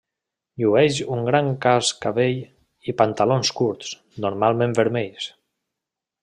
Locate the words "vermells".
4.81-5.29